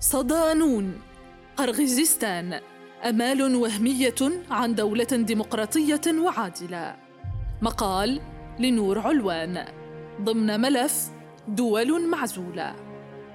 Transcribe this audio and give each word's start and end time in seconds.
صدانون. 0.00 1.00
قرغيزستان 1.56 2.60
أمال 3.08 3.56
وهمية 3.56 4.14
عن 4.50 4.74
دولة 4.74 5.04
ديمقراطية 5.04 6.00
وعادلة. 6.18 6.96
مقال 7.62 8.20
لنور 8.58 8.98
علوان. 8.98 9.64
ضمن 10.22 10.60
ملف 10.60 11.10
دول 11.48 12.08
معزولة. 12.08 12.74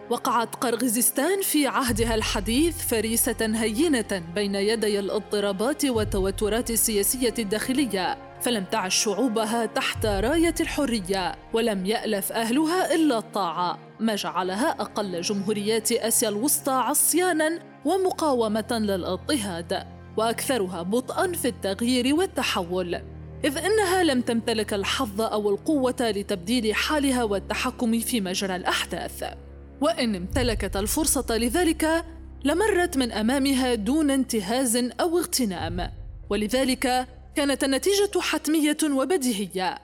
وقعت 0.10 0.56
قرغيزستان 0.56 1.42
في 1.42 1.68
عهدها 1.68 2.16
الحديث 2.16 2.88
فريسة 2.88 3.36
هينة 3.42 4.24
بين 4.36 4.56
يدي 4.56 5.00
الاضطرابات 5.00 5.86
والتوترات 5.86 6.72
السياسية 6.72 7.34
الداخلية 7.40 8.18
فلم 8.42 8.64
تعش 8.64 9.04
شعوبها 9.04 9.66
تحت 9.66 10.06
راية 10.06 10.56
الحرية 10.60 11.36
ولم 11.54 11.86
يألف 11.86 12.32
أهلها 12.32 12.96
إلا 12.96 13.18
الطاعة. 13.18 13.80
ما 14.04 14.16
جعلها 14.16 14.70
أقل 14.70 15.22
جمهوريات 15.22 15.92
آسيا 15.92 16.30
الوسطى 16.30 16.72
عصيانا 16.72 17.60
ومقاومة 17.86 18.68
للإضطهاد 18.72 19.88
وأكثرها 20.18 20.82
بطئا 20.82 21.32
في 21.32 21.48
التغيير 21.48 22.16
والتحول. 22.16 23.02
إذ 23.46 23.58
إنها 23.58 24.04
لم 24.04 24.22
تمتلك 24.22 24.74
الحظ 24.74 25.22
أو 25.22 25.50
القوة 25.50 25.96
لتبديل 26.02 26.76
حالها 26.76 27.24
والتحكم 27.24 28.00
في 28.00 28.22
مجرى 28.22 28.56
الأحداث، 28.56 29.24
وإن 29.82 30.16
امتلكت 30.16 30.78
الفرصة 30.78 31.38
لذلك 31.38 32.06
لمرت 32.44 32.98
من 32.98 33.12
أمامها 33.12 33.76
دون 33.76 34.12
انتهاز 34.12 34.76
أو 34.76 35.18
اغتنام، 35.18 35.92
ولذلك 36.30 37.08
كانت 37.36 37.64
النتيجة 37.64 38.20
حتمية 38.20 38.78
وبديهية، 38.84 39.78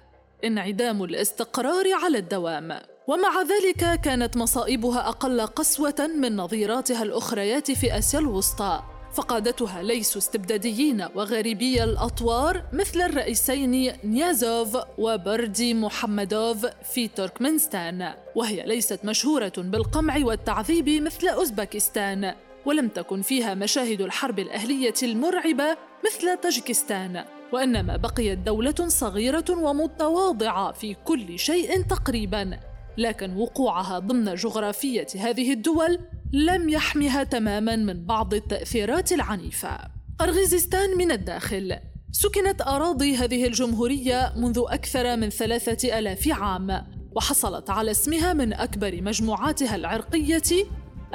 انعدام 0.44 1.04
الاستقرار 1.04 1.86
على 2.04 2.18
الدوام. 2.18 2.80
ومع 3.10 3.42
ذلك 3.42 4.02
كانت 4.02 4.38
مصائبها 4.38 5.10
أقل 5.10 5.42
قسوة 5.42 6.10
من 6.18 6.36
نظيراتها 6.36 7.04
الأخريات 7.04 7.72
في 7.72 7.98
آسيا 7.98 8.20
الوسطى، 8.20 8.84
فقادتها 9.14 9.84
ليسوا 9.84 10.22
استبداديين 10.22 11.08
وغريبي 11.16 11.84
الأطوار 11.84 12.64
مثل 12.74 13.02
الرئيسين 13.02 13.94
نيازوف 14.04 14.78
وبردي 14.98 15.74
محمدوف 15.74 16.66
في 16.94 17.08
تركمنستان 17.08 18.14
وهي 18.36 18.66
ليست 18.66 19.06
مشهورة 19.06 19.54
بالقمع 19.58 20.18
والتعذيب 20.26 20.90
مثل 20.90 21.28
أوزبكستان 21.28 22.34
ولم 22.66 22.88
تكن 22.88 23.22
فيها 23.22 23.54
مشاهد 23.54 24.02
الحرب 24.02 24.40
الأهلية 24.40 24.94
المرعبة 25.04 25.78
مثل 26.06 26.38
طاجكستان 26.44 27.24
وإنما 27.52 27.98
بقيت 27.98 28.40
دولة 28.40 28.88
صغيرة 28.88 29.46
ومتواضعة 29.50 30.72
في 30.72 30.96
كل 31.06 31.40
شيء 31.40 31.82
تقريبا. 31.82 32.69
لكن 32.98 33.36
وقوعها 33.36 34.00
ضمن 34.00 34.36
جغرافية 34.36 35.08
هذه 35.16 35.54
الدول 35.54 36.00
لم 36.34 36.70
يحمها 36.70 37.24
تماما 37.24 37.76
من 37.76 38.06
بعض 38.06 38.34
التأثيرات 38.34 39.12
العنيفة. 39.12 39.78
قرغيزستان 40.20 40.98
من 40.98 41.12
الداخل 41.12 41.78
سكنت 42.12 42.62
أراضي 42.62 43.16
هذه 43.16 43.48
الجمهورية 43.48 44.34
منذ 44.38 44.64
أكثر 44.68 45.18
من 45.18 45.30
ثلاثة 45.30 46.00
ألاف 46.00 46.28
عام 46.32 46.86
وحصلت 47.16 47.70
على 47.70 47.92
اسمها 47.92 48.34
من 48.34 48.54
أكبر 48.54 49.02
مجموعاتها 49.02 49.76
العرقية 49.76 50.66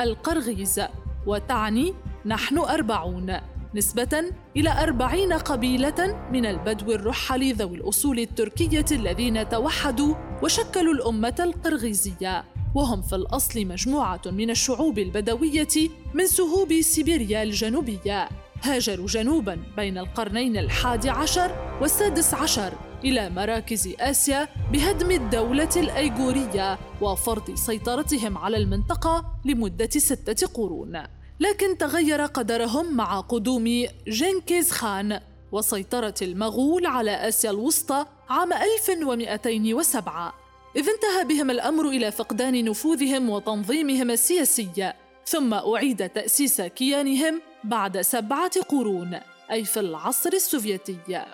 القرغيز 0.01 0.81
وتعني 1.27 1.95
نحن 2.27 2.59
أربعون 2.59 3.37
نسبة 3.75 4.25
إلى 4.57 4.83
أربعين 4.83 5.33
قبيلة 5.33 6.29
من 6.33 6.47
البدو 6.47 6.93
الرحل 6.93 7.55
ذوي 7.55 7.77
الأصول 7.77 8.19
التركية 8.19 8.85
الذين 8.93 9.49
توحدوا 9.49 10.15
وشكلوا 10.45 10.95
الأمة 10.95 11.35
القرغيزية 11.41 12.45
وهم 12.75 13.03
في 13.03 13.17
الأصل 13.17 13.67
مجموعة 13.67 14.21
من 14.27 14.51
الشعوب 14.51 14.99
البدوية 14.99 15.91
من 16.15 16.27
سهوب 16.27 16.81
سيبيريا 16.81 17.43
الجنوبية. 17.43 18.29
هاجروا 18.63 19.07
جنوبا 19.07 19.59
بين 19.77 19.99
القرنين 19.99 20.57
الحادي 20.57 21.11
عشر 21.11 21.79
والسادس 21.81 22.35
عشر 22.35 22.73
إلى 23.05 23.31
مراكز 23.31 23.89
آسيا 24.01 24.49
بهدم 24.73 25.11
الدولة 25.11 25.71
الأيغورية 25.77 26.79
وفرض 27.01 27.55
سيطرتهم 27.55 28.39
على 28.39 28.57
المنطقة 28.57 29.25
لمدة 29.45 29.91
ستة 29.91 30.47
قرون. 30.47 31.03
لكن 31.41 31.79
تغير 31.79 32.27
قدرهم 32.27 32.97
مع 32.97 33.21
قدوم 33.21 33.87
جنكيز 34.07 34.71
خان 34.71 35.21
وسيطرة 35.55 36.15
المغول 36.23 36.87
على 36.87 37.29
آسيا 37.29 37.51
الوسطى 37.51 38.07
عام 38.29 38.53
1207 38.53 40.35
إذ 40.77 40.89
انتهى 40.89 41.25
بهم 41.25 41.51
الأمر 41.51 41.89
إلى 41.89 42.11
فقدان 42.11 42.65
نفوذهم 42.65 43.31
وتنظيمهم 43.31 44.11
السياسي 44.11 44.93
ثم 45.27 45.55
أعيد 45.55 46.09
تأسيس 46.09 46.61
كيانهم 46.61 47.41
بعد 47.65 48.01
سبعة 48.01 48.61
قرون 48.69 49.21
أي 49.51 49.65
في 49.65 49.81
العصر 49.81 50.33
السوفيتي. 50.33 51.25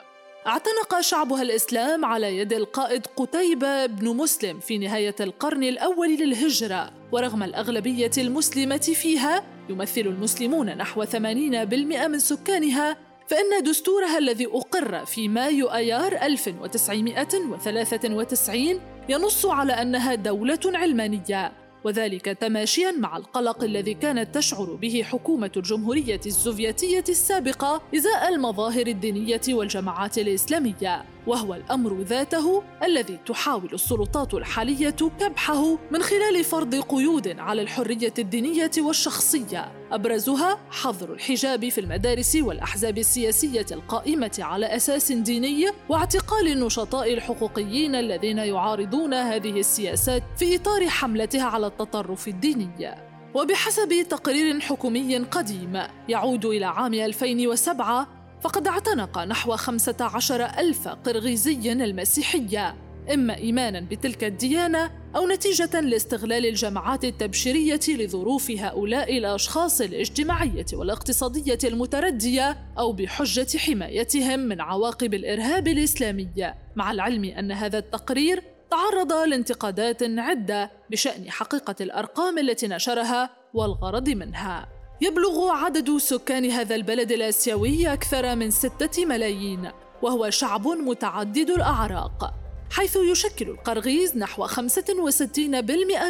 اعتنق 0.46 1.00
شعبها 1.00 1.42
الإسلام 1.42 2.04
على 2.04 2.38
يد 2.38 2.52
القائد 2.52 3.06
قتيبة 3.06 3.86
بن 3.86 4.16
مسلم 4.16 4.60
في 4.60 4.78
نهاية 4.78 5.14
القرن 5.20 5.62
الأول 5.62 6.08
للهجرة 6.08 6.90
ورغم 7.12 7.42
الأغلبية 7.42 8.10
المسلمة 8.18 8.76
فيها 8.76 9.44
يمثل 9.68 10.00
المسلمون 10.00 10.66
نحو 10.76 11.04
80% 11.04 11.16
من 11.16 12.18
سكانها 12.18 13.09
فإن 13.30 13.62
دستورها 13.62 14.18
الذي 14.18 14.46
أقر 14.46 15.04
في 15.04 15.28
مايو 15.28 15.66
أيار 15.66 16.22
1993 16.22 18.80
ينص 19.08 19.46
على 19.46 19.72
أنها 19.72 20.14
دولة 20.14 20.58
علمانية 20.64 21.52
وذلك 21.84 22.24
تماشيا 22.24 22.90
مع 22.90 23.16
القلق 23.16 23.64
الذي 23.64 23.94
كانت 23.94 24.34
تشعر 24.34 24.74
به 24.74 25.02
حكومة 25.02 25.50
الجمهورية 25.56 26.20
السوفيتية 26.26 27.04
السابقة 27.08 27.82
إزاء 27.94 28.28
المظاهر 28.28 28.86
الدينية 28.86 29.40
والجماعات 29.48 30.18
الإسلامية. 30.18 31.04
وهو 31.26 31.54
الأمر 31.54 32.00
ذاته 32.00 32.62
الذي 32.84 33.18
تحاول 33.26 33.70
السلطات 33.72 34.34
الحالية 34.34 34.90
كبحه 34.90 35.78
من 35.90 36.02
خلال 36.02 36.44
فرض 36.44 36.74
قيود 36.74 37.38
على 37.38 37.62
الحرية 37.62 38.14
الدينية 38.18 38.70
والشخصية. 38.78 39.72
أبرزها 39.92 40.58
حظر 40.70 41.12
الحجاب 41.12 41.68
في 41.68 41.80
المدارس 41.80 42.36
والأحزاب 42.36 42.98
السياسية 42.98 43.66
القائمة 43.72 44.38
على 44.38 44.66
أساس 44.66 45.12
ديني 45.12 45.66
واعتقال 45.88 46.48
النشطاء 46.48 47.14
الحقوقيين 47.14 47.94
الذين 47.94 48.38
يعارضون 48.38 49.14
هذه 49.14 49.60
السياسات 49.60 50.22
في 50.36 50.56
إطار 50.56 50.88
حملتها 50.88 51.44
على 51.44 51.66
التطرف 51.66 52.28
الديني. 52.28 52.94
وبحسب 53.34 54.06
تقرير 54.08 54.60
حكومي 54.60 55.18
قديم 55.18 55.82
يعود 56.08 56.44
إلى 56.44 56.64
عام 56.64 56.94
2007 56.94 58.19
فقد 58.40 58.68
اعتنق 58.68 59.18
نحو 59.18 59.56
خمسة 59.56 59.96
عشر 60.00 60.44
ألف 60.44 60.88
قرغيزي 60.88 61.72
المسيحية 61.72 62.76
إما 63.14 63.36
إيمانا 63.36 63.80
بتلك 63.80 64.24
الديانة 64.24 64.90
أو 65.16 65.28
نتيجة 65.28 65.80
لاستغلال 65.80 66.46
الجماعات 66.46 67.04
التبشيرية 67.04 67.80
لظروف 67.88 68.50
هؤلاء 68.50 69.18
الأشخاص 69.18 69.80
الاجتماعية 69.80 70.66
والاقتصادية 70.72 71.58
المتردية 71.64 72.56
أو 72.78 72.92
بحجة 72.92 73.58
حمايتهم 73.58 74.40
من 74.40 74.60
عواقب 74.60 75.14
الإرهاب 75.14 75.68
الإسلامي. 75.68 76.28
مع 76.76 76.92
العلم 76.92 77.24
أن 77.24 77.52
هذا 77.52 77.78
التقرير 77.78 78.42
تعرض 78.70 79.12
لانتقادات 79.12 80.02
عدة 80.02 80.70
بشأن 80.90 81.30
حقيقة 81.30 81.74
الأرقام 81.80 82.38
التي 82.38 82.68
نشرها 82.68 83.30
والغرض 83.54 84.08
منها. 84.08 84.79
يبلغ 85.02 85.50
عدد 85.50 85.96
سكان 85.96 86.50
هذا 86.50 86.74
البلد 86.74 87.12
الآسيوي 87.12 87.92
أكثر 87.92 88.36
من 88.36 88.50
ستة 88.50 89.04
ملايين 89.04 89.70
وهو 90.02 90.30
شعب 90.30 90.68
متعدد 90.68 91.50
الأعراق 91.50 92.34
حيث 92.70 92.96
يشكل 92.96 93.48
القرغيز 93.48 94.16
نحو 94.16 94.46
65% 94.46 94.50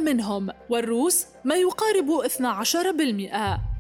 منهم 0.01 0.51
والروس 0.71 1.27
ما 1.45 1.55
يقارب 1.55 2.23
12% 2.27 2.31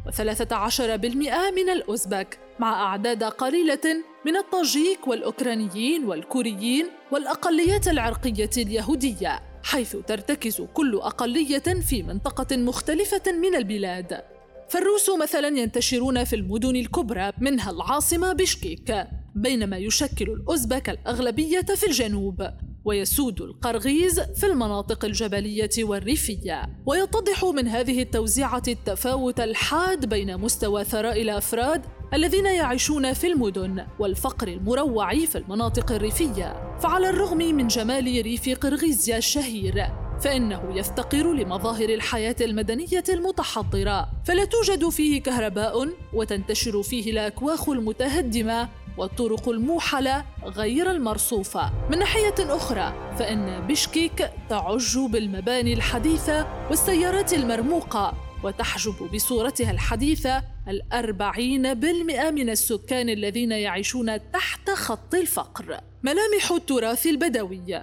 و13% 0.06 1.54
من 1.56 1.70
الأوزبك 1.70 2.38
مع 2.58 2.86
أعداد 2.86 3.24
قليلة 3.24 4.04
من 4.26 4.36
الطاجيك 4.36 5.08
والأوكرانيين 5.08 6.04
والكوريين 6.04 6.86
والأقليات 7.10 7.88
العرقية 7.88 8.50
اليهودية 8.56 9.42
حيث 9.62 9.96
ترتكز 9.96 10.60
كل 10.74 10.96
أقلية 10.96 11.80
في 11.88 12.02
منطقة 12.02 12.56
مختلفة 12.56 13.32
من 13.32 13.54
البلاد. 13.54 14.39
فالروس 14.70 15.10
مثلا 15.22 15.48
ينتشرون 15.48 16.24
في 16.24 16.36
المدن 16.36 16.76
الكبرى 16.76 17.32
منها 17.38 17.70
العاصمة 17.70 18.32
بشكيك 18.32 19.06
بينما 19.34 19.76
يشكل 19.76 20.30
الأوزبك 20.30 20.90
الأغلبية 20.90 21.60
في 21.60 21.86
الجنوب 21.86 22.48
ويسود 22.84 23.42
القرغيز 23.42 24.20
في 24.20 24.46
المناطق 24.46 25.04
الجبلية 25.04 25.70
والريفية. 25.78 26.62
ويتضح 26.86 27.44
من 27.44 27.68
هذه 27.68 28.02
التوزيعة 28.02 28.62
التفاوت 28.68 29.40
الحاد 29.40 30.06
بين 30.06 30.36
مستوى 30.36 30.84
ثراء 30.84 31.22
الأفراد 31.22 31.82
الذين 32.14 32.46
يعيشون 32.46 33.12
في 33.12 33.26
المدن 33.26 33.86
والفقر 33.98 34.48
المروع 34.48 35.14
في 35.14 35.38
المناطق 35.38 35.92
الريفية. 35.92 36.78
فعلى 36.78 37.10
الرغم 37.10 37.38
من 37.38 37.66
جمال 37.66 38.04
ريف 38.04 38.48
قرغيزيا 38.48 39.18
الشهير 39.18 39.99
فإنه 40.20 40.78
يفتقر 40.78 41.32
لمظاهر 41.32 41.88
الحياة 41.88 42.36
المدنية 42.40 43.04
المتحضرة 43.08 44.08
فلا 44.24 44.44
توجد 44.44 44.88
فيه 44.88 45.22
كهرباء 45.22 45.88
وتنتشر 46.12 46.82
فيه 46.82 47.10
الأكواخ 47.10 47.68
المتهدمة 47.68 48.68
والطرق 48.98 49.48
الموحلة 49.48 50.24
غير 50.44 50.90
المرصوفة. 50.90 51.72
من 51.90 51.98
ناحية 51.98 52.34
أخرى 52.38 53.14
فإن 53.18 53.66
بشكيك 53.66 54.30
تعج 54.48 54.98
بالمباني 54.98 55.72
الحديثة 55.72 56.46
والسيارات 56.70 57.32
المرموقة 57.32 58.12
وتحجب 58.44 59.10
بصورتها 59.14 59.70
الحديثة 59.70 60.42
الأربعين 60.68 61.74
بالمئة 61.74 62.30
من 62.30 62.50
السكان 62.50 63.08
الذين 63.08 63.52
يعيشون 63.52 64.30
تحت 64.32 64.70
خط 64.70 65.14
الفقر. 65.14 65.80
ملامح 66.02 66.52
التراث 66.52 67.06
البدوي. 67.06 67.82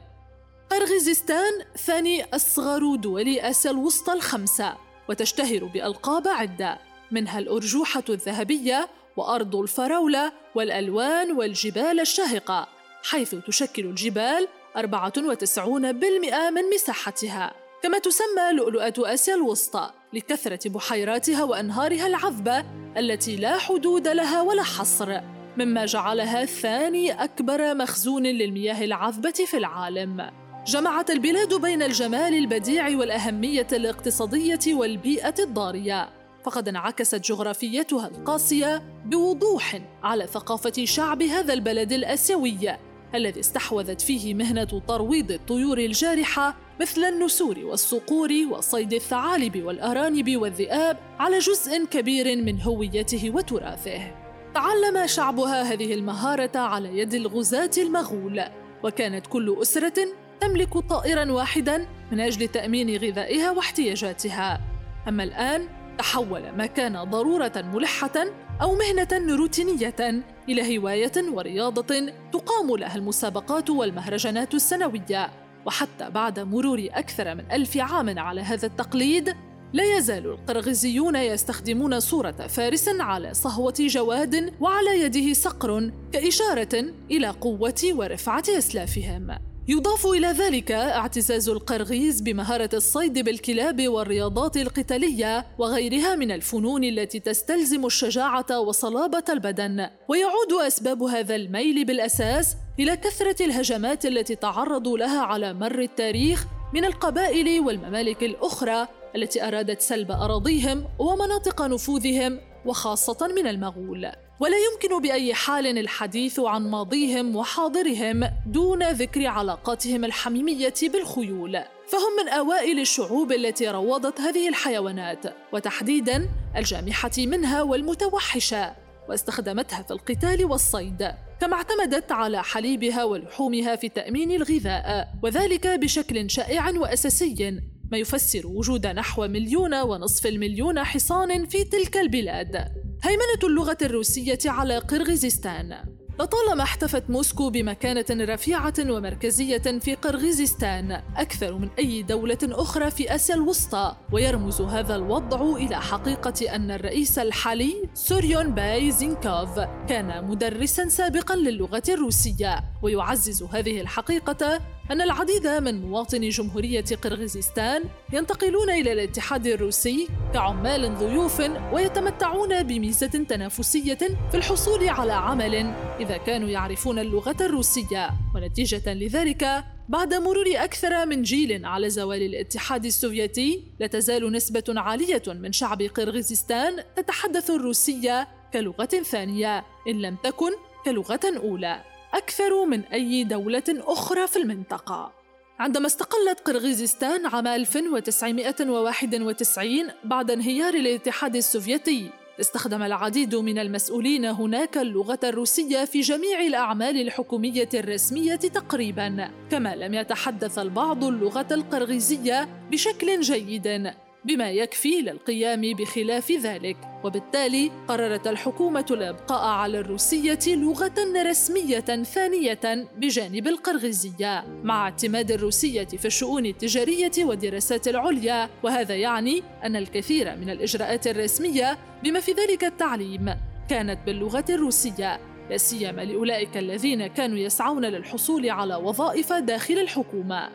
قرغيزستان 0.69 1.51
ثاني 1.77 2.23
أصغر 2.23 2.95
دول 2.95 3.39
آسيا 3.39 3.71
الوسطى 3.71 4.13
الخمسة 4.13 4.77
وتشتهر 5.09 5.63
بألقاب 5.65 6.27
عدة. 6.27 6.79
منها 7.11 7.39
الأرجوحة 7.39 8.03
الذهبية 8.09 8.89
وأرض 9.17 9.55
الفراولة 9.55 10.31
والألوان 10.55 11.31
والجبال 11.31 11.99
الشاهقة 11.99 12.67
حيث 13.03 13.35
تشكل 13.35 13.85
الجبال 13.85 14.47
94% 14.75 16.49
من 16.49 16.61
مساحتها. 16.73 17.53
كما 17.83 17.99
تسمى 17.99 18.51
لؤلؤة 18.53 18.93
آسيا 19.13 19.35
الوسطى 19.35 19.91
لكثرة 20.13 20.69
بحيراتها 20.69 21.43
وأنهارها 21.43 22.07
العذبة 22.07 22.65
التي 22.97 23.35
لا 23.35 23.57
حدود 23.57 24.07
لها 24.07 24.41
ولا 24.41 24.63
حصر 24.63 25.19
مما 25.57 25.85
جعلها 25.85 26.45
ثاني 26.45 27.23
أكبر 27.23 27.73
مخزون 27.75 28.23
للمياه 28.23 28.85
العذبة 28.85 29.31
في 29.31 29.57
العالم. 29.57 30.46
جمعت 30.67 31.09
البلاد 31.09 31.53
بين 31.53 31.81
الجمال 31.81 32.33
البديع 32.33 32.97
والأهمية 32.97 33.67
الاقتصادية 33.73 34.59
والبيئة 34.67 35.33
الضارية 35.39 36.09
فقد 36.43 36.67
انعكست 36.67 37.15
جغرافيتها 37.15 38.07
القاسية 38.07 38.83
بوضوح 39.05 39.79
على 40.03 40.27
ثقافة 40.27 40.85
شعب 40.85 41.23
هذا 41.23 41.53
البلد 41.53 41.91
الآسيوي 41.91 42.77
الذي 43.15 43.39
استحوذت 43.39 44.01
فيه 44.01 44.33
مهنة 44.33 44.81
ترويض 44.87 45.31
الطيور 45.31 45.77
الجارحة 45.77 46.55
مثل 46.81 47.03
النسور 47.03 47.59
والصقور 47.59 48.31
وصيد 48.51 48.93
الثعالب 48.93 49.63
والأرانب 49.63 50.37
والذئاب 50.37 50.97
على 51.19 51.39
جزء 51.39 51.85
كبير 51.85 52.43
من 52.43 52.61
هويته 52.61 53.31
وتراثه. 53.35 54.11
تعلم 54.53 55.07
شعبها 55.07 55.61
هذه 55.61 55.93
المهارة 55.93 56.57
على 56.57 56.99
يد 56.99 57.13
الغزاة 57.13 57.71
المغول، 57.77 58.43
وكانت 58.83 59.27
كل 59.27 59.57
أسرة 59.61 60.26
تملك 60.41 60.77
طائرا 60.77 61.31
واحدا 61.31 61.87
من 62.11 62.19
أجل 62.19 62.47
تأمين 62.47 62.97
غذائها 62.97 63.51
واحتياجاتها. 63.51 64.61
أما 65.07 65.23
الآن 65.23 65.67
تحول 65.97 66.51
ما 66.51 66.65
كان 66.65 67.03
ضرورة 67.03 67.51
ملحة 67.73 68.25
أو 68.61 68.75
مهنة 68.75 69.35
روتينية 69.35 70.23
إلى 70.49 70.77
هواية 70.77 71.11
ورياضة 71.33 72.11
تقام 72.31 72.75
لها 72.75 72.95
المسابقات 72.95 73.69
والمهرجانات 73.69 74.53
السنوية 74.53 75.31
وحتى 75.65 76.09
بعد 76.09 76.39
مرور 76.39 76.87
أكثر 76.91 77.35
من 77.35 77.51
ألف 77.51 77.77
عام 77.77 78.19
على 78.19 78.41
هذا 78.41 78.67
التقليد 78.67 79.35
لا 79.73 79.97
يزال 79.97 80.25
القرغيزيون 80.25 81.15
يستخدمون 81.15 81.99
صورة 81.99 82.31
فارس 82.31 82.89
على 82.99 83.33
صهوة 83.33 83.75
جواد 83.79 84.53
وعلى 84.59 85.01
يده 85.01 85.33
صقر 85.33 85.91
كإشارة 86.11 86.85
إلى 87.11 87.27
قوة 87.27 87.83
ورفعة 87.93 88.43
أسلافهم 88.49 89.46
يضاف 89.69 90.05
إلى 90.05 90.27
ذلك 90.27 90.71
اعتزاز 90.71 91.49
القرغيز 91.49 92.21
بمهارة 92.21 92.69
الصيد 92.73 93.19
بالكلاب 93.19 93.87
والرياضات 93.87 94.57
القتالية 94.57 95.47
وغيرها 95.57 96.15
من 96.15 96.31
الفنون 96.31 96.83
التي 96.83 97.19
تستلزم 97.19 97.85
الشجاعة 97.85 98.59
وصلابة 98.59 99.23
البدن، 99.29 99.87
ويعود 100.07 100.53
أسباب 100.67 101.03
هذا 101.03 101.35
الميل 101.35 101.85
بالأساس 101.85 102.55
إلى 102.79 102.97
كثرة 102.97 103.45
الهجمات 103.45 104.05
التي 104.05 104.35
تعرضوا 104.35 104.97
لها 104.97 105.21
على 105.21 105.53
مر 105.53 105.79
التاريخ 105.79 106.45
من 106.73 106.85
القبائل 106.85 107.59
والممالك 107.59 108.23
الأخرى 108.23 108.87
التي 109.15 109.47
أرادت 109.47 109.81
سلب 109.81 110.11
أراضيهم 110.11 110.85
ومناطق 110.99 111.61
نفوذهم 111.61 112.39
وخاصة 112.67 113.27
من 113.35 113.47
المغول. 113.47 114.11
ولا 114.39 114.57
يمكن 114.57 115.01
بأي 115.01 115.33
حال 115.33 115.77
الحديث 115.77 116.39
عن 116.39 116.69
ماضيهم 116.69 117.35
وحاضرهم 117.35 118.29
دون 118.45 118.83
ذكر 118.83 119.27
علاقاتهم 119.27 120.05
الحميمية 120.05 120.73
بالخيول. 120.83 121.51
فهم 121.87 122.15
من 122.23 122.29
أوائل 122.29 122.79
الشعوب 122.79 123.31
التي 123.31 123.67
روضت 123.67 124.21
هذه 124.21 124.49
الحيوانات 124.49 125.25
وتحديدا 125.53 126.29
الجامحة 126.55 127.11
منها 127.17 127.61
والمتوحشة 127.61 128.75
واستخدمتها 129.09 129.83
في 129.83 129.91
القتال 129.91 130.45
والصيد. 130.45 131.11
كما 131.41 131.53
اعتمدت 131.53 132.11
على 132.11 132.43
حليبها 132.43 133.03
ولحومها 133.03 133.75
في 133.75 133.89
تأمين 133.89 134.31
الغذاء 134.31 135.07
وذلك 135.23 135.67
بشكل 135.67 136.29
شائع 136.29 136.69
وأساسي. 136.69 137.59
ما 137.91 137.97
يفسر 137.97 138.47
وجود 138.47 138.87
نحو 138.87 139.27
مليون 139.27 139.73
ونصف 139.73 140.27
المليون 140.27 140.83
حصان 140.83 141.45
في 141.45 141.63
تلك 141.63 141.97
البلاد. 141.97 142.55
هيمنة 143.03 143.43
اللغة 143.43 143.77
الروسية 143.81 144.39
على 144.45 144.77
قرغيزستان. 144.77 145.97
لطالما 146.19 146.63
احتفظت 146.63 147.09
موسكو 147.09 147.49
بمكانة 147.49 148.05
رفيعة 148.11 148.73
ومركزية 148.79 149.79
في 149.79 149.95
قرغيزستان 149.95 150.91
أكثر 151.15 151.57
من 151.57 151.69
أي 151.79 152.03
دولة 152.03 152.37
أخرى 152.43 152.91
في 152.91 153.15
آسيا 153.15 153.35
الوسطى. 153.35 153.95
ويرمز 154.11 154.61
هذا 154.61 154.95
الوضع 154.95 155.55
إلى 155.55 155.81
حقيقة 155.81 156.55
أن 156.55 156.71
الرئيس 156.71 157.19
الحالي 157.19 157.89
سورونباي 157.93 158.91
جينبيكوف 158.91 159.59
كان 159.89 160.27
مدرسا 160.27 160.87
سابقا 160.87 161.35
للغة 161.35 161.83
الروسية. 161.89 162.63
ويعزز 162.81 163.43
هذه 163.43 163.81
الحقيقة 163.81 164.59
أن 164.91 165.01
العديد 165.01 165.47
من 165.47 165.81
مواطني 165.81 166.29
جمهورية 166.29 166.85
قرغيزستان 167.03 167.83
ينتقلون 168.13 168.69
إلى 168.69 168.93
الاتحاد 168.93 169.47
الروسي 169.47 170.07
كعمال 170.33 170.97
ضيوف 170.97 171.41
ويتمتعون 171.73 172.63
بميزة 172.63 173.07
تنافسية 173.07 173.97
في 174.31 174.37
الحصول 174.37 174.89
على 174.89 175.13
عمل 175.13 175.55
إذا 175.99 176.17
كانوا 176.17 176.49
يعرفون 176.49 176.99
اللغة 176.99 177.35
الروسية. 177.41 178.09
ونتيجة 178.35 178.93
لذلك 178.93 179.63
بعد 179.89 180.13
مرور 180.13 180.45
أكثر 180.55 181.05
من 181.05 181.21
جيل 181.21 181.65
على 181.65 181.89
زوال 181.89 182.21
الاتحاد 182.21 182.85
السوفيتي 182.85 183.63
لا 183.79 183.87
تزال 183.87 184.31
نسبة 184.31 184.63
عالية 184.69 185.23
من 185.27 185.51
شعب 185.51 185.81
قرغيزستان 185.81 186.83
تتحدث 186.95 187.49
الروسية 187.49 188.27
كلغة 188.53 188.85
ثانية 188.85 189.65
إن 189.87 190.01
لم 190.01 190.15
تكن 190.23 190.51
كلغة 190.85 191.19
أولى. 191.37 191.96
أكثر 192.17 192.65
من 192.65 192.83
أي 192.83 193.23
دولة 193.23 193.63
أخرى 193.69 194.27
في 194.27 194.37
المنطقة. 194.37 195.13
عندما 195.59 195.87
استقلت 195.87 196.39
قرغيزستان 196.45 197.25
عام 197.25 197.47
1991 197.47 199.87
بعد 200.03 200.31
انهيار 200.31 200.73
الاتحاد 200.73 201.35
السوفيتي 201.35 202.09
استخدم 202.39 202.83
العديد 202.83 203.35
من 203.35 203.59
المسؤولين 203.59 204.25
هناك 204.25 204.77
اللغة 204.77 205.19
الروسية 205.23 205.85
في 205.85 205.99
جميع 205.99 206.39
الأعمال 206.39 207.01
الحكومية 207.01 207.69
الرسمية 207.73 208.35
تقريبا، 208.35 209.31
كما 209.51 209.75
لم 209.75 209.93
يتحدث 209.93 210.59
البعض 210.59 211.03
اللغة 211.03 211.47
القرغيزية 211.51 212.47
بشكل 212.71 213.21
جيد، 213.21 213.93
بما 214.27 214.51
يكفي 214.51 215.01
للقيام 215.01 215.61
بخلاف 215.61 216.31
ذلك. 216.31 216.77
وبالتالي 217.03 217.71
قررت 217.87 218.27
الحكومة 218.27 218.85
الإبقاء 218.91 219.45
على 219.45 219.79
الروسية 219.79 220.39
لغة 220.47 221.23
رسمية 221.25 222.03
ثانية 222.03 222.87
بجانب 222.97 223.47
القرغيزية 223.47 224.45
مع 224.63 224.83
اعتماد 224.83 225.31
الروسية 225.31 225.85
في 225.85 226.05
الشؤون 226.05 226.45
التجارية 226.45 227.11
والدراسات 227.19 227.87
العليا. 227.87 228.49
وهذا 228.63 228.95
يعني 228.95 229.43
أن 229.63 229.75
الكثير 229.75 230.35
من 230.35 230.49
الإجراءات 230.49 231.07
الرسمية 231.07 231.77
بما 232.03 232.19
في 232.19 232.31
ذلك 232.31 232.63
التعليم 232.63 233.35
كانت 233.69 233.99
باللغة 234.05 234.45
الروسية 234.49 235.19
لا 235.49 235.57
سيما 235.57 236.01
لأولئك 236.01 236.57
الذين 236.57 237.07
كانوا 237.07 237.37
يسعون 237.37 237.85
للحصول 237.85 238.49
على 238.49 238.75
وظائف 238.75 239.33
داخل 239.33 239.73
الحكومة. 239.73 240.49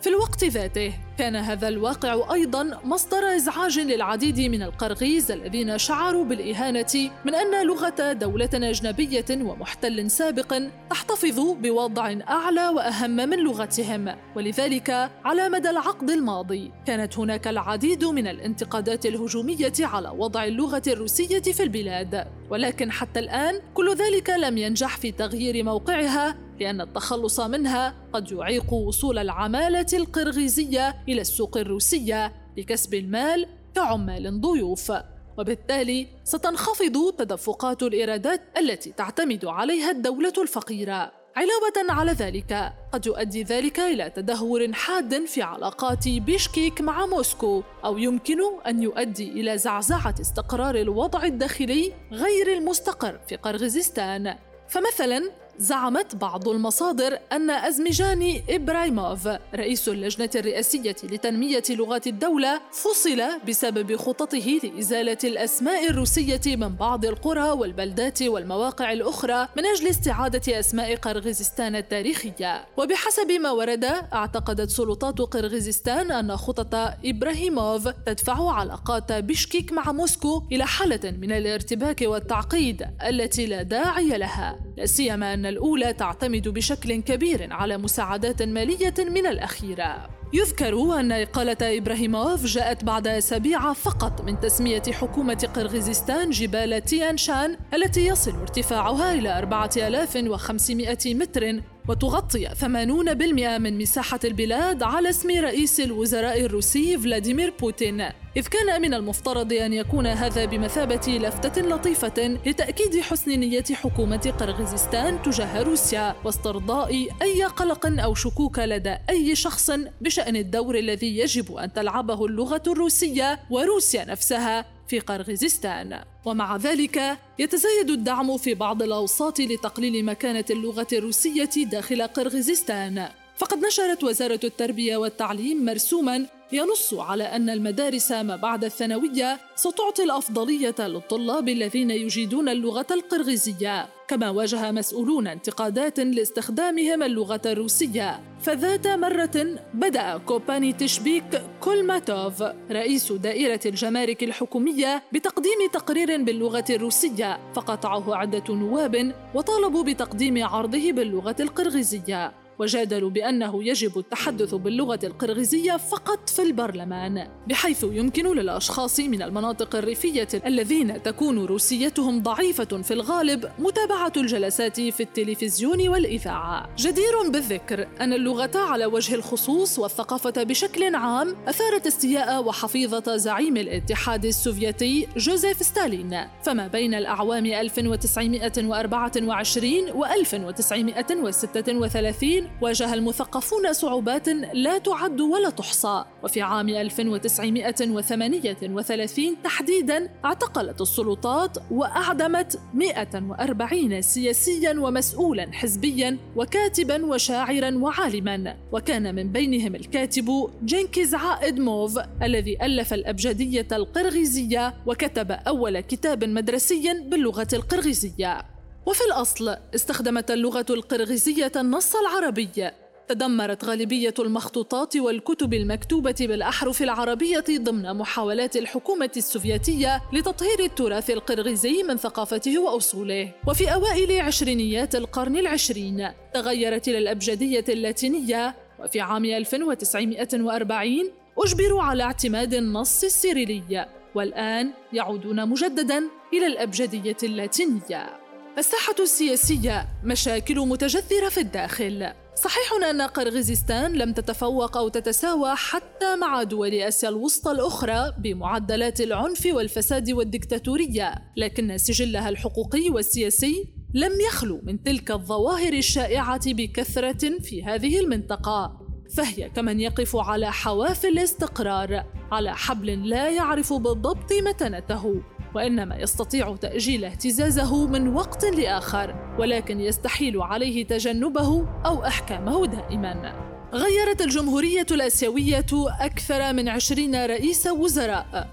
في 0.00 0.08
الوقت 0.08 0.44
ذاته 0.44 1.07
كان 1.18 1.36
هذا 1.36 1.68
الواقع 1.68 2.34
أيضا 2.34 2.80
مصدر 2.84 3.36
إزعاج 3.36 3.78
للعديد 3.78 4.40
من 4.40 4.62
القرغيز 4.62 5.30
الذين 5.30 5.78
شعروا 5.78 6.24
بالإهانة 6.24 7.10
من 7.24 7.34
أن 7.34 7.66
لغة 7.66 8.12
دولة 8.12 8.50
أجنبية 8.54 9.24
ومحتل 9.30 10.10
سابق 10.10 10.62
تحتفظ 10.90 11.40
بوضع 11.40 12.14
أعلى 12.28 12.68
وأهم 12.68 13.10
من 13.10 13.38
لغتهم 13.38 14.16
ولذلك 14.36 15.10
على 15.24 15.48
مدى 15.48 15.70
العقد 15.70 16.10
الماضي 16.10 16.72
كانت 16.86 17.18
هناك 17.18 17.48
العديد 17.48 18.04
من 18.04 18.26
الانتقادات 18.26 19.06
الهجومية 19.06 19.72
على 19.80 20.08
وضع 20.08 20.44
اللغة 20.44 20.82
الروسية 20.86 21.42
في 21.42 21.62
البلاد. 21.62 22.26
ولكن 22.50 22.92
حتى 22.92 23.20
الآن 23.20 23.60
كل 23.74 23.94
ذلك 23.94 24.30
لم 24.30 24.58
ينجح 24.58 24.96
في 24.96 25.12
تغيير 25.12 25.64
موقعها 25.64 26.48
لأن 26.60 26.80
التخلص 26.80 27.40
منها 27.40 27.94
قد 28.12 28.32
يعيق 28.32 28.72
وصول 28.72 29.18
العمالة 29.18 29.86
القرغيزية 29.92 30.94
إلى 31.08 31.20
السوق 31.20 31.56
الروسية 31.56 32.32
لكسب 32.56 32.94
المال 32.94 33.46
كعمال 33.74 34.40
ضيوف. 34.40 34.92
وبالتالي 35.38 36.06
ستنخفض 36.24 37.14
تدفقات 37.18 37.82
الإيرادات 37.82 38.40
التي 38.58 38.92
تعتمد 38.92 39.44
عليها 39.44 39.90
الدولة 39.90 40.32
الفقيرة. 40.38 41.12
علاوة 41.36 42.00
على 42.00 42.12
ذلك 42.12 42.72
قد 42.92 43.06
يؤدي 43.06 43.42
ذلك 43.42 43.80
إلى 43.80 44.10
تدهور 44.10 44.72
حاد 44.72 45.26
في 45.26 45.42
علاقات 45.42 46.08
بيشكيك 46.08 46.80
مع 46.80 47.06
موسكو 47.06 47.62
أو 47.84 47.98
يمكن 47.98 48.38
أن 48.66 48.82
يؤدي 48.82 49.30
إلى 49.30 49.58
زعزعة 49.58 50.14
استقرار 50.20 50.74
الوضع 50.74 51.24
الداخلي 51.24 51.92
غير 52.12 52.52
المستقر 52.52 53.20
في 53.28 53.36
قرغيزستان 53.36 54.36
فمثلا 54.68 55.30
زعمت 55.58 56.16
بعض 56.16 56.48
المصادر 56.48 57.18
أن 57.32 57.50
أزمجاني 57.50 58.42
إبراهيموف 58.50 59.28
رئيس 59.54 59.88
اللجنة 59.88 60.30
الرئاسية 60.34 60.96
لتنمية 61.02 61.62
لغات 61.70 62.06
الدولة 62.06 62.60
فصل 62.72 63.22
بسبب 63.48 63.96
خططه 63.96 64.60
لإزالة 64.64 65.18
الأسماء 65.24 65.90
الروسية 65.90 66.40
من 66.46 66.68
بعض 66.68 67.04
القرى 67.04 67.50
والبلدات 67.50 68.22
والمواقع 68.22 68.92
الأخرى 68.92 69.48
من 69.56 69.66
أجل 69.66 69.86
استعادة 69.88 70.58
أسماء 70.58 70.96
قرغيزستان 70.96 71.76
التاريخية. 71.76 72.64
وبحسب 72.76 73.30
ما 73.30 73.50
ورد 73.50 73.84
اعتقدت 74.12 74.70
سلطات 74.70 75.18
قرغيزستان 75.18 76.10
أن 76.10 76.36
خطط 76.36 76.74
إبراهيموف 77.04 77.88
تدفع 77.88 78.52
علاقات 78.52 79.12
بشكيك 79.12 79.72
مع 79.72 79.92
موسكو 79.92 80.42
إلى 80.52 80.66
حالة 80.66 81.10
من 81.10 81.32
الارتباك 81.32 82.02
والتعقيد 82.02 82.86
التي 83.08 83.46
لا 83.46 83.62
داعي 83.62 84.18
لها 84.18 84.58
لا 84.76 84.86
سيما 84.86 85.34
أن 85.34 85.47
الأولى 85.48 85.92
تعتمد 85.92 86.48
بشكل 86.48 87.02
كبير 87.02 87.52
على 87.52 87.78
مساعدات 87.78 88.42
مالية 88.42 88.94
من 88.98 89.26
الأخيرة. 89.26 90.18
يذكر 90.32 91.00
أن 91.00 91.12
إقالة 91.12 91.56
إبراهيموف 91.62 92.44
جاءت 92.44 92.84
بعد 92.84 93.06
أسابيع 93.06 93.72
فقط 93.72 94.20
من 94.20 94.40
تسمية 94.40 94.82
حكومة 94.92 95.48
قرغيزستان 95.56 96.30
جبال 96.30 96.84
تيان 96.84 97.16
شان 97.16 97.56
التي 97.74 98.06
يصل 98.06 98.34
ارتفاعها 98.40 99.14
إلى 99.14 99.38
4500 99.38 100.98
متر 101.06 101.60
وتغطي 101.88 102.48
80% 102.48 103.58
من 103.58 103.78
مساحة 103.78 104.20
البلاد 104.24 104.82
على 104.82 105.08
اسم 105.08 105.30
رئيس 105.30 105.80
الوزراء 105.80 106.40
الروسي 106.40 106.98
فلاديمير 106.98 107.52
بوتين. 107.60 108.00
إذ 108.36 108.46
كان 108.48 108.82
من 108.82 108.94
المفترض 108.94 109.52
أن 109.52 109.72
يكون 109.72 110.06
هذا 110.06 110.44
بمثابة 110.44 111.18
لفتة 111.22 111.62
لطيفة 111.62 112.38
لتأكيد 112.46 113.00
حسن 113.00 113.30
نية 113.30 113.64
حكومة 113.72 114.32
قرغيزستان 114.40 115.22
تجاه 115.22 115.62
روسيا 115.62 116.16
واسترضاء 116.24 117.08
أي 117.22 117.44
قلق 117.44 118.00
أو 118.02 118.14
شكوك 118.14 118.58
لدى 118.58 118.96
أي 119.10 119.34
شخص 119.34 119.70
بشأن 120.00 120.36
الدور 120.36 120.78
الذي 120.78 121.18
يجب 121.18 121.56
أن 121.56 121.72
تلعبه 121.72 122.26
اللغة 122.26 122.62
الروسية 122.66 123.40
وروسيا 123.50 124.04
نفسها. 124.04 124.77
في 124.88 124.98
قرغيزستان. 125.00 126.02
ومع 126.24 126.56
ذلك 126.56 127.18
يتزايد 127.38 127.90
الدعم 127.90 128.36
في 128.36 128.54
بعض 128.54 128.82
الأوساط 128.82 129.40
لتقليل 129.40 130.04
مكانة 130.04 130.44
اللغة 130.50 130.86
الروسية 130.92 131.64
داخل 131.64 132.02
قرغيزستان. 132.02 133.08
فقد 133.36 133.58
نشرت 133.58 134.04
وزارة 134.04 134.40
التربية 134.44 134.96
والتعليم 134.96 135.64
مرسوما 135.64 136.26
ينص 136.52 136.94
على 136.94 137.24
أن 137.24 137.50
المدارس 137.50 138.12
ما 138.12 138.36
بعد 138.36 138.64
الثانوية 138.64 139.38
ستعطي 139.54 140.02
الأفضلية 140.02 140.74
للطلاب 140.78 141.48
الذين 141.48 141.90
يجيدون 141.90 142.48
اللغة 142.48 142.86
القرغيزية 142.90 143.88
كما 144.08 144.30
واجه 144.30 144.72
مسؤولون 144.72 145.26
انتقادات 145.26 146.00
لاستخدامهم 146.00 147.02
اللغة 147.02 147.40
الروسية. 147.46 148.20
فذات 148.42 148.86
مرة 148.86 149.58
بدأ 149.74 150.18
كوباني 150.18 150.72
تشبيك 150.72 151.42
كولماتوف 151.60 152.42
رئيس 152.70 153.12
دائرة 153.12 153.60
الجمارك 153.66 154.22
الحكومية 154.22 155.02
بتقديم 155.12 155.68
تقرير 155.72 156.22
باللغة 156.22 156.64
الروسية 156.70 157.38
فقطعه 157.54 158.16
عدة 158.16 158.54
نواب 158.54 159.14
وطالبوا 159.34 159.84
بتقديم 159.84 160.44
عرضه 160.44 160.92
باللغة 160.92 161.36
القرغيزية. 161.40 162.32
وجادلوا 162.58 163.10
بأنه 163.10 163.64
يجب 163.64 163.98
التحدث 163.98 164.54
باللغة 164.54 164.98
القرغيزية 165.04 165.76
فقط 165.76 166.28
في 166.28 166.42
البرلمان 166.42 167.28
بحيث 167.46 167.84
يمكن 167.84 168.26
للأشخاص 168.26 169.00
من 169.00 169.22
المناطق 169.22 169.76
الريفية 169.76 170.28
الذين 170.46 171.02
تكون 171.02 171.38
روسيتهم 171.38 172.22
ضعيفة 172.22 172.82
في 172.82 172.90
الغالب 172.90 173.50
متابعة 173.58 174.12
الجلسات 174.16 174.80
في 174.80 175.00
التلفزيون 175.00 175.88
والإذاعة. 175.88 176.68
جدير 176.76 177.28
بالذكر 177.28 177.88
أن 178.00 178.12
اللغة 178.12 178.58
على 178.58 178.86
وجه 178.86 179.14
الخصوص 179.14 179.78
والثقافة 179.78 180.42
بشكل 180.42 180.94
عام 180.94 181.36
أثارت 181.48 181.86
استياء 181.86 182.44
وحفيظة 182.44 183.16
زعيم 183.16 183.56
الاتحاد 183.56 184.24
السوفيتي 184.24 185.08
جوزيف 185.16 185.62
ستالين 185.62 186.20
فما 186.42 186.66
بين 186.66 186.94
الأعوام 186.94 187.46
1924 187.46 189.90
و 189.90 190.04
1936 190.04 192.47
واجه 192.62 192.94
المثقفون 192.94 193.72
صعوبات 193.72 194.28
لا 194.54 194.78
تعد 194.78 195.20
ولا 195.20 195.50
تحصى. 195.50 196.04
وفي 196.22 196.42
عام 196.42 196.68
1938 196.68 199.36
تحديدا 199.44 200.10
اعتقلت 200.24 200.80
السلطات 200.80 201.58
وأعدمت 201.70 202.60
140 202.74 204.02
سياسيا 204.02 204.74
ومسؤولا 204.78 205.52
حزبيا 205.52 206.18
وكاتبا 206.36 207.06
وشاعرا 207.06 207.76
وعالما. 207.76 208.56
وكان 208.72 209.14
من 209.14 209.32
بينهم 209.32 209.74
الكاتب 209.74 210.50
جينكيز 210.64 211.14
عائد 211.14 211.60
موف 211.60 211.98
الذي 212.22 212.58
ألف 212.62 212.94
الأبجدية 212.94 213.66
القرغيزية 213.72 214.74
وكتب 214.86 215.30
أول 215.30 215.80
كتاب 215.80 216.24
مدرسي 216.24 216.92
باللغة 217.10 217.48
القرغيزية. 217.52 218.57
وفي 218.88 219.04
الأصل 219.04 219.56
استخدمت 219.74 220.30
اللغة 220.30 220.66
القرغيزية 220.70 221.52
النص 221.56 221.96
العربي. 221.96 222.70
تدمرت 223.08 223.64
غالبية 223.64 224.14
المخطوطات 224.18 224.96
والكتب 224.96 225.54
المكتوبة 225.54 226.14
بالأحرف 226.20 226.82
العربية 226.82 227.44
ضمن 227.50 227.94
محاولات 227.94 228.56
الحكومة 228.56 229.10
السوفيتية 229.16 230.02
لتطهير 230.12 230.60
التراث 230.60 231.10
القرغيزي 231.10 231.82
من 231.82 231.96
ثقافته 231.96 232.58
وأصوله. 232.58 233.32
وفي 233.48 233.74
أوائل 233.74 234.20
عشرينيات 234.20 234.94
القرن 234.96 235.36
العشرين 235.36 236.08
تغيرت 236.34 236.88
إلى 236.88 236.98
الأبجدية 236.98 237.64
اللاتينية 237.68 238.54
وفي 238.80 239.00
عام 239.00 239.24
1940 239.24 241.10
أجبروا 241.38 241.82
على 241.82 242.02
اعتماد 242.02 242.54
النص 242.54 243.04
السيريلي 243.04 243.86
والآن 244.14 244.70
يعودون 244.92 245.48
مجددا 245.48 246.04
إلى 246.32 246.46
الأبجدية 246.46 247.16
اللاتينية. 247.22 248.27
الساحة 248.58 248.94
السياسية 249.00 249.88
مشاكل 250.04 250.58
متجذرة 250.60 251.28
في 251.28 251.40
الداخل. 251.40 252.12
صحيح 252.34 252.72
أن 252.90 253.02
قرغيزستان 253.02 253.92
لم 253.92 254.12
تتفوق 254.12 254.76
أو 254.76 254.88
تتساوى 254.88 255.54
حتى 255.54 256.16
مع 256.16 256.42
دول 256.42 256.74
آسيا 256.74 257.08
الوسطى 257.08 257.50
الأخرى 257.50 258.12
بمعدلات 258.18 259.00
العنف 259.00 259.46
والفساد 259.46 260.10
والديكتاتورية 260.10 261.14
لكن 261.36 261.78
سجلها 261.78 262.28
الحقوقي 262.28 262.90
والسياسي 262.90 263.64
لم 263.94 264.12
يخلو 264.28 264.60
من 264.62 264.82
تلك 264.82 265.10
الظواهر 265.10 265.72
الشائعة 265.72 266.52
بكثرة 266.52 267.38
في 267.38 267.64
هذه 267.64 268.00
المنطقة. 268.00 268.80
فهي 269.16 269.50
كمن 269.50 269.80
يقف 269.80 270.16
على 270.16 270.52
حواف 270.52 271.06
الاستقرار 271.06 272.04
على 272.32 272.56
حبل 272.56 273.08
لا 273.08 273.28
يعرف 273.28 273.72
بالضبط 273.72 274.32
متنته 274.32 275.22
وإنما 275.54 275.96
يستطيع 275.96 276.56
تأجيل 276.56 277.04
اهتزازه 277.04 277.86
من 277.86 278.08
وقت 278.08 278.44
لآخر 278.44 279.34
ولكن 279.38 279.80
يستحيل 279.80 280.42
عليه 280.42 280.86
تجنبه 280.86 281.66
أو 281.86 282.04
إحكامه 282.06 282.66
دائما. 282.66 283.48
غيرت 283.72 284.22
الجمهورية 284.22 284.86
الآسيوية 284.90 285.66
أكثر 286.00 286.52
من 286.52 286.68
عشرين 286.68 287.26
رئيس 287.26 287.66
وزراء 287.66 288.48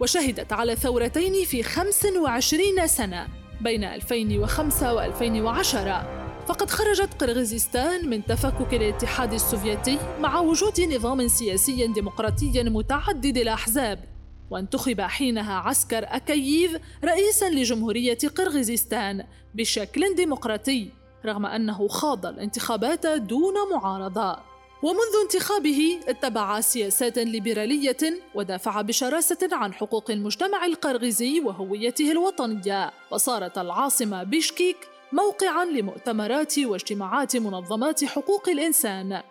وشهدت 0.00 0.52
على 0.52 0.76
ثورتين 0.76 1.44
في 1.44 1.62
25 1.62 2.86
سنة 2.86 3.28
بين 3.60 3.84
2005 3.84 4.94
و 4.94 5.00
2010 5.00 6.26
فقد 6.48 6.70
خرجت 6.70 7.22
قرغيزستان 7.22 8.08
من 8.10 8.24
تفكك 8.24 8.74
الاتحاد 8.74 9.32
السوفيتي 9.32 9.98
مع 10.20 10.40
وجود 10.40 10.80
نظام 10.80 11.28
سياسي 11.28 11.86
ديمقراطي 11.86 12.62
متعدد 12.62 13.36
الأحزاب. 13.36 14.15
وانتخب 14.50 15.00
حينها 15.00 15.54
عسكر 15.54 16.04
أكييف 16.08 16.76
رئيسا 17.04 17.50
لجمهورية 17.50 18.18
قرغيزستان 18.36 19.24
بشكل 19.54 20.14
ديمقراطي 20.14 20.88
رغم 21.26 21.46
أنه 21.46 21.88
خاض 21.88 22.26
الانتخابات 22.26 23.06
دون 23.06 23.54
معارضة. 23.72 24.38
ومنذ 24.82 25.14
انتخابه 25.22 26.00
اتبع 26.08 26.60
سياسات 26.60 27.18
ليبرالية 27.18 27.96
ودافع 28.34 28.80
بشراسة 28.80 29.48
عن 29.52 29.74
حقوق 29.74 30.10
المجتمع 30.10 30.66
القرغيزي 30.66 31.40
وهويته 31.40 32.12
الوطنية 32.12 32.92
وصارت 33.10 33.58
العاصمة 33.58 34.22
بيشكيك 34.22 34.76
موقعا 35.12 35.64
لمؤتمرات 35.64 36.58
واجتماعات 36.58 37.36
منظمات 37.36 38.04
حقوق 38.04 38.48
الإنسان. 38.48 39.22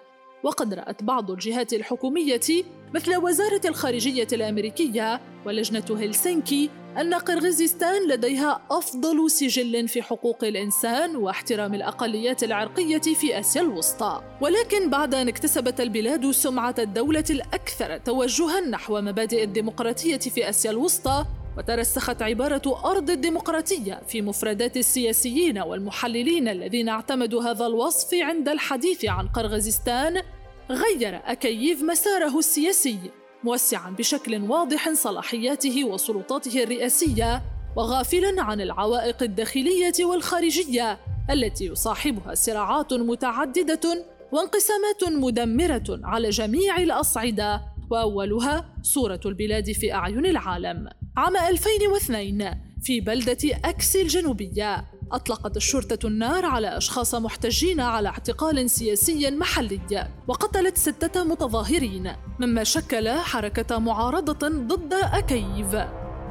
وقد 0.43 0.73
رأت 0.73 1.03
بعض 1.03 1.31
الجهات 1.31 1.73
الحكومية 1.73 2.41
مثل 2.93 3.15
وزارة 3.15 3.61
الخارجية 3.65 4.27
الأمريكية 4.33 5.21
ولجنة 5.45 5.85
هلسنكي 5.89 6.69
أن 6.97 7.13
قرغيزستان 7.13 8.07
لديها 8.07 8.61
أفضل 8.71 9.31
سجل 9.31 9.87
في 9.87 10.01
حقوق 10.01 10.43
الإنسان 10.43 11.15
واحترام 11.15 11.73
الأقليات 11.73 12.43
العرقية 12.43 13.01
في 13.01 13.39
آسيا 13.39 13.61
الوسطى، 13.61 14.21
ولكن 14.41 14.89
بعد 14.89 15.13
أن 15.15 15.27
اكتسبت 15.27 15.81
البلاد 15.81 16.31
سمعة 16.31 16.75
الدولة 16.79 17.23
الأكثر 17.29 17.97
توجهًا 17.97 18.61
نحو 18.61 19.01
مبادئ 19.01 19.43
الديمقراطية 19.43 20.17
في 20.17 20.49
آسيا 20.49 20.71
الوسطى، 20.71 21.25
وترسخت 21.57 22.21
عبارة 22.21 22.81
أرض 22.85 23.09
الديمقراطية 23.09 24.01
في 24.07 24.21
مفردات 24.21 24.77
السياسيين 24.77 25.59
والمحللين 25.59 26.47
الذين 26.47 26.89
اعتمدوا 26.89 27.43
هذا 27.43 27.65
الوصف 27.67 28.13
عند 28.13 28.49
الحديث 28.49 29.05
عن 29.05 29.27
قرغيزستان 29.27 30.21
غير 30.69 31.21
أكييف 31.25 31.83
مساره 31.83 32.39
السياسي 32.39 32.99
موسعا 33.43 33.89
بشكل 33.89 34.41
واضح 34.41 34.93
صلاحياته 34.93 35.83
وسلطاته 35.83 36.63
الرئاسية 36.63 37.41
وغافلا 37.75 38.43
عن 38.43 38.61
العوائق 38.61 39.23
الداخلية 39.23 40.05
والخارجية 40.05 40.99
التي 41.29 41.65
يصاحبها 41.65 42.35
صراعات 42.35 42.93
متعددة 42.93 44.05
وانقسامات 44.31 45.03
مدمرة 45.03 45.99
على 46.03 46.29
جميع 46.29 46.77
الأصعدة 46.77 47.61
وأولها 47.89 48.75
صورة 48.81 49.19
البلاد 49.25 49.71
في 49.71 49.93
أعين 49.93 50.25
العالم. 50.25 50.89
عام 51.17 51.37
2002 51.37 52.51
في 52.83 53.01
بلدة 53.01 53.37
اكسي 53.65 54.01
الجنوبية. 54.01 54.85
أطلقت 55.11 55.57
الشرطة 55.57 56.07
النار 56.07 56.45
على 56.45 56.77
أشخاص 56.77 57.15
محتجين 57.15 57.79
على 57.79 58.09
اعتقال 58.09 58.69
سياسي 58.69 59.31
محلي 59.31 60.07
وقتلت 60.27 60.77
ستة 60.77 61.23
متظاهرين 61.23 62.11
مما 62.39 62.63
شكل 62.63 63.09
حركة 63.09 63.79
معارضة 63.79 64.47
ضد 64.47 64.93
أكييف. 64.93 65.75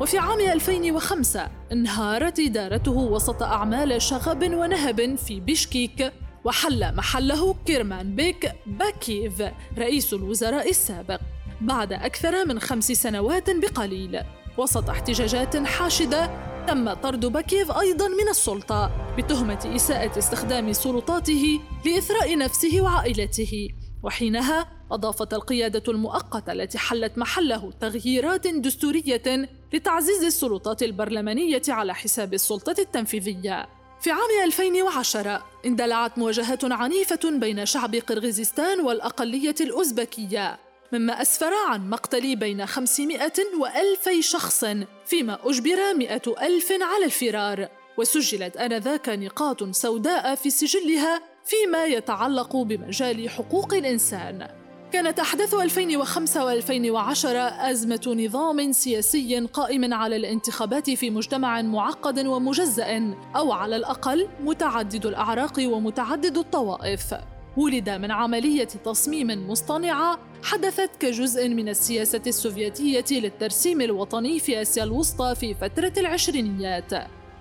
وفي 0.01 0.19
عام 0.19 0.41
2005 0.41 1.49
انهارت 1.73 2.41
إدارته 2.41 2.93
وسط 2.93 3.43
أعمال 3.43 4.03
شغب 4.03 4.55
ونهب 4.55 5.17
في 5.17 5.41
بشكيك 5.41 6.13
وحل 6.45 6.95
محله 6.97 7.55
كيرمان 7.67 8.17
بيك 8.17 8.53
باكيف 8.67 9.43
رئيس 9.79 10.15
الوزراء 10.15 10.71
السابق 10.71 11.21
بعد 11.61 11.93
أكثر 11.93 12.47
من 12.47 12.61
خمس 12.61 12.93
سنوات 12.93 13.51
بقليل. 13.51 14.21
وسط 14.59 14.91
احتجاجات 14.91 15.57
حاشدة 15.57 16.31
تم 16.69 16.93
طرد 16.93 17.27
باكيف 17.27 17.71
أيضا 17.71 18.09
من 18.09 18.29
السلطة 18.31 18.91
بتهمة 19.19 19.73
إساءة 19.77 20.19
استخدام 20.19 20.73
سلطاته 20.73 21.61
لإثراء 21.87 22.39
نفسه 22.39 22.81
وعائلته. 22.81 23.69
وحينها 24.03 24.69
أضافت 24.91 25.35
القيادة 25.35 25.83
المؤقتة 25.89 26.53
التي 26.53 26.79
حلت 26.79 27.19
محله 27.19 27.73
تغييرات 27.81 28.47
دستورية 28.47 29.49
لتعزيز 29.73 30.25
السلطات 30.25 30.83
البرلمانية 30.83 31.63
على 31.69 31.95
حساب 31.95 32.35
السلطة 32.35 32.75
التنفيذية. 32.79 33.69
في 34.01 34.11
عام 34.11 34.45
2010 34.45 35.45
اندلعت 35.67 36.19
مواجهات 36.19 36.65
عنيفة 36.65 37.39
بين 37.39 37.67
شعب 37.67 37.95
قرغيزستان 37.95 38.81
والأقلية 38.81 39.55
الأوزبكية. 39.61 40.59
مما 40.95 41.23
أسفر 41.23 41.53
عن 41.69 41.91
مقتل 41.91 42.37
بين 42.37 42.67
500 42.67 43.33
وألفي 43.61 44.23
شخص 44.23 44.65
فيما 45.07 45.39
أجبر 45.45 45.95
100 45.95 46.23
ألف 46.43 46.73
على 46.73 47.05
الفرار. 47.05 47.69
وسجلت 47.99 48.57
آنذاك 48.57 49.09
نقاط 49.09 49.65
سوداء 49.65 50.35
في 50.35 50.51
سجلها 50.51 51.21
فيما 51.45 51.85
يتعلق 51.85 52.57
بمجال 52.57 53.31
حقوق 53.31 53.75
الإنسان. 53.75 54.49
كانت 54.93 55.19
أحداث 55.19 55.55
2005 55.55 56.61
و2010 56.61 57.27
أزمة 57.71 58.17
نظام 58.19 58.73
سياسي 58.73 59.41
قائم 59.41 59.95
على 59.95 60.17
الانتخابات 60.17 60.91
في 60.91 61.11
مجتمع 61.11 61.63
معقد 61.63 62.27
ومجزأ 62.27 63.15
أو 63.37 63.53
على 63.53 63.77
الأقل 63.77 64.29
متعدد 64.45 65.07
الأعراق 65.07 65.59
ومتعدد 65.59 66.39
الطوائف. 66.39 67.15
ولد 67.57 67.91
من 67.91 68.11
عملية 68.11 68.65
تصميم 68.65 69.51
مصطنعة 69.51 70.19
حدثت 70.43 70.91
كجزء 71.01 71.49
من 71.49 71.69
السياسة 71.69 72.23
السوفيتية 72.27 73.21
للترسيم 73.21 73.81
الوطني 73.81 74.41
في 74.41 74.63
آسيا 74.63 74.85
الوسطى 74.85 75.35
في 75.35 75.55
فترة 75.55 75.93
العشرينيات. 75.97 76.93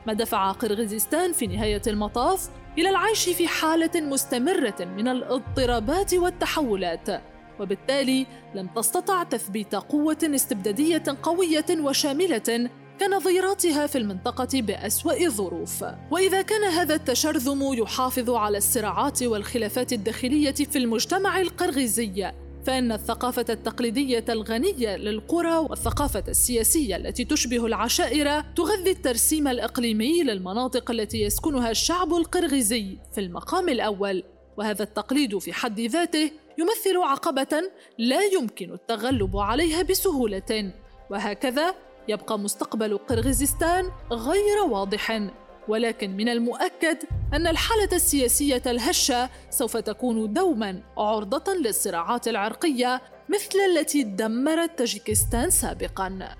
ما 0.07 0.13
دفع 0.13 0.51
قرغيزستان 0.51 1.31
في 1.31 1.47
نهاية 1.47 1.81
المطاف 1.87 2.49
إلى 2.77 2.89
العيش 2.89 3.29
في 3.29 3.47
حالة 3.47 4.01
مستمرة 4.01 4.75
من 4.97 5.07
الاضطرابات 5.07 6.13
والتحولات 6.13 7.21
وبالتالي 7.59 8.27
لم 8.55 8.67
تستطع 8.67 9.23
تثبيت 9.23 9.75
قوة 9.75 10.17
استبدادية 10.23 11.03
قوية 11.23 11.65
وشاملة 11.79 12.69
كنظيراتها 12.99 13.87
في 13.87 13.97
المنطقة 13.97 14.61
بأسوأ 14.61 15.25
الظروف 15.25 15.85
وإذا 16.11 16.41
كان 16.41 16.63
هذا 16.63 16.95
التشرذم 16.95 17.73
يحافظ 17.73 18.29
على 18.29 18.57
الصراعات 18.57 19.23
والخلافات 19.23 19.93
الداخلية 19.93 20.51
في 20.51 20.77
المجتمع 20.77 21.41
القرغيزي 21.41 22.31
فإن 22.65 22.91
الثقافة 22.91 23.45
التقليدية 23.49 24.25
الغنية 24.29 24.95
للقرى 24.95 25.57
والثقافة 25.57 26.23
السياسية 26.27 26.95
التي 26.95 27.25
تشبه 27.25 27.65
العشائر 27.65 28.41
تغذي 28.41 28.91
الترسيم 28.91 29.47
الإقليمي 29.47 30.23
للمناطق 30.23 30.91
التي 30.91 31.21
يسكنها 31.21 31.71
الشعب 31.71 32.13
القرغيزي 32.13 32.97
في 33.13 33.21
المقام 33.21 33.69
الأول. 33.69 34.23
وهذا 34.57 34.83
التقليد 34.83 35.37
في 35.37 35.53
حد 35.53 35.79
ذاته 35.79 36.31
يمثل 36.57 36.97
عقبة 36.97 37.61
لا 37.97 38.21
يمكن 38.21 38.73
التغلب 38.73 39.37
عليها 39.37 39.81
بسهولة. 39.81 40.73
وهكذا 41.09 41.75
يبقى 42.07 42.39
مستقبل 42.39 42.97
قرغيزستان 42.97 43.91
غير 44.11 44.63
واضح. 44.69 45.21
ولكن 45.67 46.17
من 46.17 46.29
المؤكد 46.29 46.97
أن 47.33 47.47
الحالة 47.47 47.89
السياسية 47.93 48.61
الهشة 48.65 49.29
سوف 49.49 49.77
تكون 49.77 50.33
دوما 50.33 50.81
عرضة 50.97 51.53
للصراعات 51.53 52.27
العرقية 52.27 53.01
مثل 53.29 53.59
التي 53.59 54.03
دمرت 54.03 54.77
تاجيكستان 54.77 55.49
سابقا. 55.49 56.35